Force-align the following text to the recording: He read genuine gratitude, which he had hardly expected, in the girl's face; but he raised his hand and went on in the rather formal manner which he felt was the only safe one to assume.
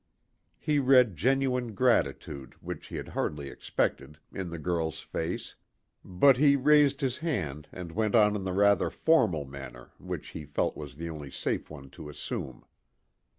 He 0.57 0.79
read 0.79 1.15
genuine 1.15 1.75
gratitude, 1.75 2.55
which 2.59 2.87
he 2.87 2.95
had 2.95 3.09
hardly 3.09 3.49
expected, 3.49 4.17
in 4.33 4.49
the 4.49 4.57
girl's 4.57 5.01
face; 5.01 5.55
but 6.03 6.37
he 6.37 6.55
raised 6.55 7.01
his 7.01 7.19
hand 7.19 7.67
and 7.71 7.91
went 7.91 8.15
on 8.15 8.35
in 8.35 8.43
the 8.43 8.53
rather 8.53 8.89
formal 8.89 9.45
manner 9.45 9.91
which 9.99 10.29
he 10.29 10.43
felt 10.43 10.75
was 10.75 10.95
the 10.95 11.11
only 11.11 11.29
safe 11.29 11.69
one 11.69 11.91
to 11.91 12.09
assume. 12.09 12.65